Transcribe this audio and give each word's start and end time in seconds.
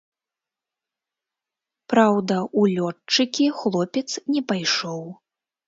Праўда, 1.93 2.35
у 2.61 2.65
лётчыкі 2.75 3.47
хлопец 3.61 4.07
не 4.35 4.41
пайшоў. 4.51 5.01